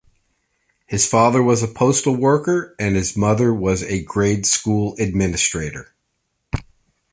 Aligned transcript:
His 0.87 1.05
father 1.05 1.43
was 1.43 1.61
a 1.61 1.67
postal 1.67 2.15
worker 2.15 2.73
and 2.79 2.95
his 2.95 3.15
mother 3.15 3.53
was 3.53 3.83
a 3.83 4.01
grade 4.01 4.47
school 4.47 4.95
administrator. 4.97 5.93